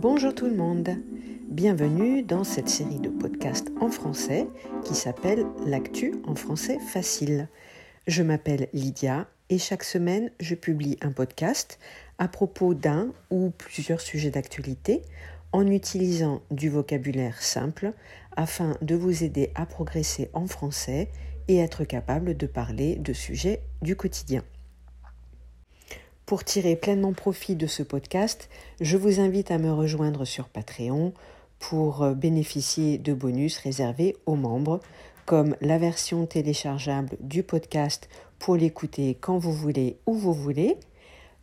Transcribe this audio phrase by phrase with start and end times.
[0.00, 0.96] Bonjour tout le monde,
[1.50, 4.46] bienvenue dans cette série de podcasts en français
[4.82, 7.48] qui s'appelle L'actu en français facile.
[8.06, 11.78] Je m'appelle Lydia et chaque semaine je publie un podcast
[12.16, 15.02] à propos d'un ou plusieurs sujets d'actualité
[15.52, 17.92] en utilisant du vocabulaire simple
[18.34, 21.10] afin de vous aider à progresser en français
[21.46, 24.44] et être capable de parler de sujets du quotidien.
[26.30, 28.48] Pour tirer pleinement profit de ce podcast,
[28.80, 31.12] je vous invite à me rejoindre sur Patreon
[31.58, 34.78] pour euh, bénéficier de bonus réservés aux membres,
[35.26, 38.08] comme la version téléchargeable du podcast
[38.38, 40.76] pour l'écouter quand vous voulez, où vous voulez,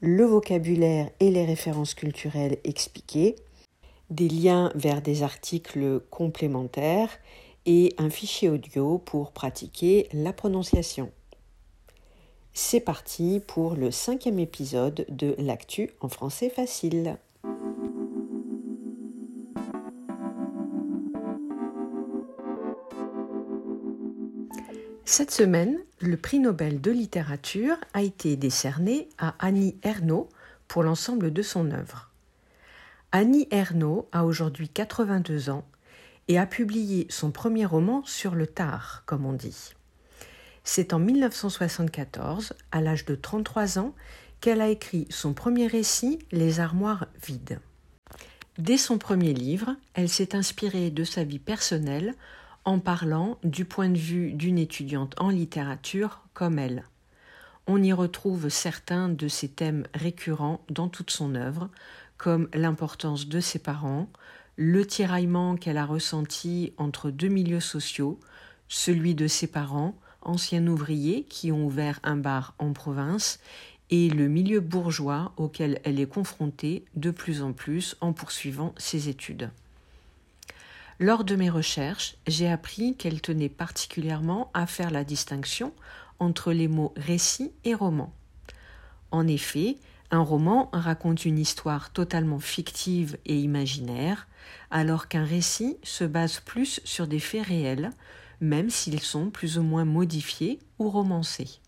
[0.00, 3.36] le vocabulaire et les références culturelles expliquées,
[4.10, 7.08] des liens vers des articles complémentaires
[7.64, 11.10] et un fichier audio pour pratiquer la prononciation.
[12.56, 17.16] C'est parti pour le cinquième épisode de L'actu en français facile.
[25.04, 30.28] Cette semaine, le prix Nobel de littérature a été décerné à Annie Ernaux
[30.68, 32.12] pour l'ensemble de son œuvre.
[33.10, 35.64] Annie Ernaux a aujourd'hui 82 ans
[36.28, 39.74] et a publié son premier roman sur le tard, comme on dit.
[40.64, 43.94] C'est en 1974, à l'âge de 33 ans,
[44.40, 47.60] qu'elle a écrit son premier récit, Les armoires vides.
[48.56, 52.14] Dès son premier livre, elle s'est inspirée de sa vie personnelle
[52.64, 56.84] en parlant du point de vue d'une étudiante en littérature comme elle.
[57.66, 61.68] On y retrouve certains de ses thèmes récurrents dans toute son œuvre,
[62.16, 64.08] comme l'importance de ses parents,
[64.56, 68.18] le tiraillement qu'elle a ressenti entre deux milieux sociaux,
[68.68, 69.94] celui de ses parents
[70.24, 73.40] anciens ouvriers qui ont ouvert un bar en province
[73.90, 79.08] et le milieu bourgeois auquel elle est confrontée de plus en plus en poursuivant ses
[79.08, 79.50] études.
[81.00, 85.72] Lors de mes recherches, j'ai appris qu'elle tenait particulièrement à faire la distinction
[86.18, 88.12] entre les mots récit et roman.
[89.10, 89.76] En effet,
[90.10, 94.28] un roman raconte une histoire totalement fictive et imaginaire,
[94.70, 97.90] alors qu'un récit se base plus sur des faits réels,
[98.40, 101.60] même s'ils sont plus ou moins modifiés ou romancés.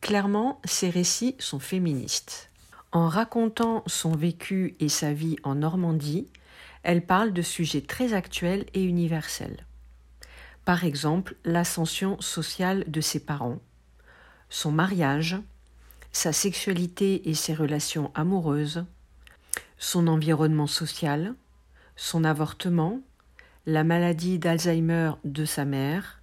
[0.00, 2.50] Clairement, ces récits sont féministes.
[2.90, 6.28] En racontant son vécu et sa vie en Normandie,
[6.82, 9.64] elle parle de sujets très actuels et universels.
[10.64, 13.60] Par exemple, l'ascension sociale de ses parents,
[14.50, 15.36] son mariage,
[16.12, 18.84] sa sexualité et ses relations amoureuses,
[19.78, 21.34] son environnement social,
[21.96, 23.00] son avortement,
[23.66, 26.20] la maladie d'Alzheimer de sa mère,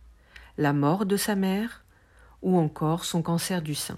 [0.57, 1.85] la mort de sa mère,
[2.41, 3.97] ou encore son cancer du sein.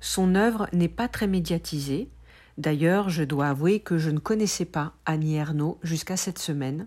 [0.00, 2.08] Son œuvre n'est pas très médiatisée.
[2.56, 6.86] D'ailleurs, je dois avouer que je ne connaissais pas Annie Ernaux jusqu'à cette semaine,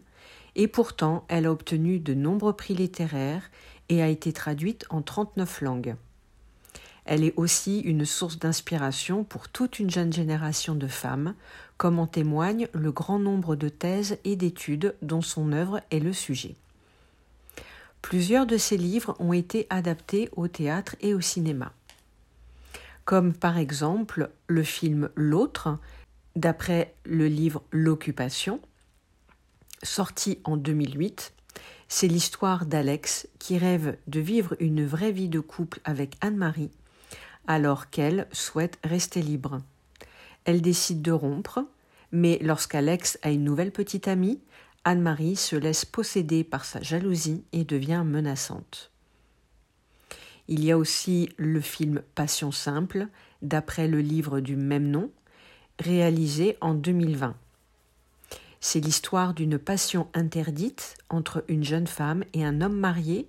[0.55, 3.51] et pourtant elle a obtenu de nombreux prix littéraires
[3.89, 5.95] et a été traduite en 39 langues.
[7.05, 11.35] Elle est aussi une source d'inspiration pour toute une jeune génération de femmes,
[11.77, 16.13] comme en témoigne le grand nombre de thèses et d'études dont son œuvre est le
[16.13, 16.55] sujet.
[18.01, 21.73] Plusieurs de ses livres ont été adaptés au théâtre et au cinéma,
[23.03, 25.77] comme par exemple le film L'autre,
[26.35, 28.59] d'après le livre L'occupation,
[29.83, 31.33] sorti en 2008.
[31.87, 36.71] C'est l'histoire d'Alex qui rêve de vivre une vraie vie de couple avec Anne-Marie
[37.47, 39.61] alors qu'elle souhaite rester libre.
[40.45, 41.65] Elle décide de rompre,
[42.11, 44.39] mais lorsqu'Alex a une nouvelle petite amie,
[44.83, 48.91] Anne-Marie se laisse posséder par sa jalousie et devient menaçante.
[50.47, 53.07] Il y a aussi le film Passion simple,
[53.41, 55.09] d'après le livre du même nom,
[55.79, 57.35] réalisé en 2020.
[58.59, 63.27] C'est l'histoire d'une passion interdite entre une jeune femme et un homme marié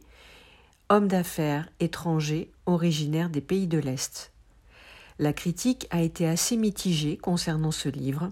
[0.89, 4.33] homme d'affaires étranger originaire des pays de l'Est.
[5.19, 8.31] La critique a été assez mitigée concernant ce livre.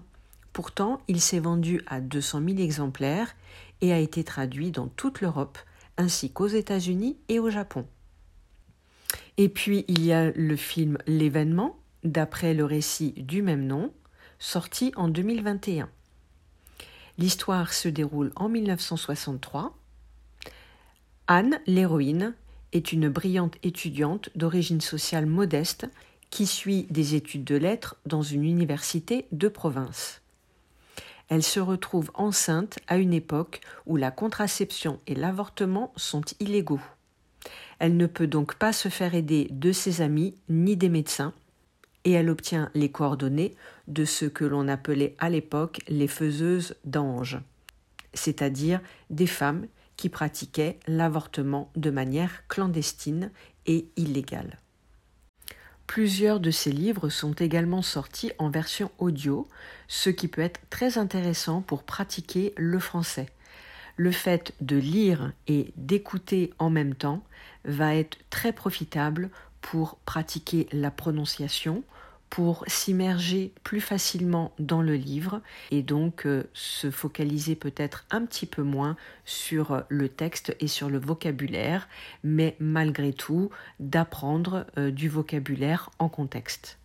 [0.53, 3.35] Pourtant, il s'est vendu à 200 000 exemplaires
[3.81, 5.57] et a été traduit dans toute l'Europe,
[5.97, 7.85] ainsi qu'aux États-Unis et au Japon.
[9.37, 13.91] Et puis, il y a le film L'événement, d'après le récit du même nom,
[14.39, 15.89] sorti en 2021.
[17.17, 19.77] L'histoire se déroule en 1963.
[21.27, 22.33] Anne, l'héroïne,
[22.75, 25.87] est une brillante étudiante d'origine sociale modeste
[26.29, 30.21] qui suit des études de lettres dans une université de province.
[31.29, 36.81] Elle se retrouve enceinte à une époque où la contraception et l'avortement sont illégaux.
[37.79, 41.33] Elle ne peut donc pas se faire aider de ses amis ni des médecins.
[42.07, 43.55] et elle obtient les coordonnées
[43.87, 47.39] de ce que l'on appelait à l'époque les faiseuses d'anges,
[48.13, 48.79] c'est-à-dire
[49.09, 49.65] des femmes
[49.97, 53.31] qui pratiquaient l'avortement de manière clandestine
[53.65, 54.59] et illégale.
[55.87, 59.47] Plusieurs de ces livres sont également sortis en version audio,
[59.87, 63.27] ce qui peut être très intéressant pour pratiquer le français.
[63.95, 67.23] Le fait de lire et d'écouter en même temps
[67.63, 69.29] va être très profitable
[69.61, 71.83] pour pratiquer la prononciation,
[72.29, 75.41] pour s'immerger plus facilement dans le livre
[75.71, 80.67] et donc euh, se focaliser peut-être un petit peu moins sur euh, le texte et
[80.67, 81.87] sur le vocabulaire,
[82.23, 83.49] mais malgré tout
[83.79, 86.77] d'apprendre euh, du vocabulaire en contexte.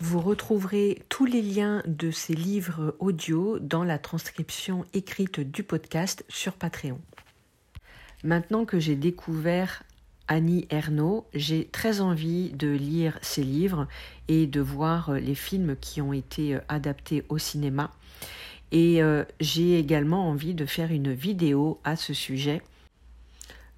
[0.00, 6.24] Vous retrouverez tous les liens de ces livres audio dans la transcription écrite du podcast
[6.28, 7.00] sur Patreon.
[8.22, 9.82] Maintenant que j'ai découvert
[10.28, 11.26] Annie Ernaux.
[11.34, 13.88] J'ai très envie de lire ses livres
[14.28, 17.90] et de voir euh, les films qui ont été euh, adaptés au cinéma.
[18.70, 22.62] Et euh, j'ai également envie de faire une vidéo à ce sujet,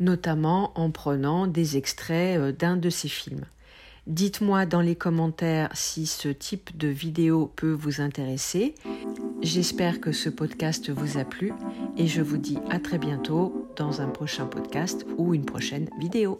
[0.00, 3.44] notamment en prenant des extraits d'un de ses films.
[4.06, 8.74] Dites-moi dans les commentaires si ce type de vidéo peut vous intéresser.
[9.42, 11.52] J'espère que ce podcast vous a plu
[11.96, 16.38] et je vous dis à très bientôt dans un prochain podcast ou une prochaine vidéo.